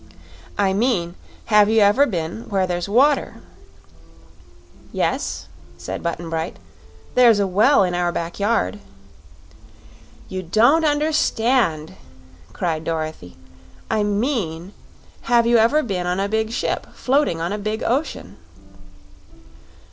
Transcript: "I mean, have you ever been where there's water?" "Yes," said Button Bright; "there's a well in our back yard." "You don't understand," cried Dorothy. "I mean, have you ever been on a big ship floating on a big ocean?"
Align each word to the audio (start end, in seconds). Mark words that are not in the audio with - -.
"I 0.57 0.73
mean, 0.73 1.13
have 1.45 1.69
you 1.69 1.81
ever 1.81 2.07
been 2.07 2.49
where 2.49 2.65
there's 2.65 2.89
water?" 2.89 3.35
"Yes," 4.91 5.47
said 5.77 6.01
Button 6.01 6.27
Bright; 6.27 6.57
"there's 7.13 7.37
a 7.37 7.45
well 7.45 7.83
in 7.83 7.93
our 7.93 8.11
back 8.11 8.39
yard." 8.39 8.79
"You 10.27 10.41
don't 10.41 10.83
understand," 10.83 11.97
cried 12.51 12.83
Dorothy. 12.83 13.37
"I 13.91 14.01
mean, 14.01 14.73
have 15.29 15.45
you 15.45 15.59
ever 15.59 15.83
been 15.83 16.07
on 16.07 16.19
a 16.19 16.27
big 16.27 16.49
ship 16.49 16.87
floating 16.95 17.39
on 17.39 17.53
a 17.53 17.59
big 17.59 17.83
ocean?" 17.83 18.37